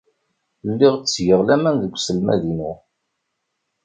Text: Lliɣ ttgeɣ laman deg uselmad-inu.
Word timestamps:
Lliɣ 0.69 0.93
ttgeɣ 0.97 1.41
laman 1.47 1.75
deg 1.81 1.93
uselmad-inu. 1.97 2.71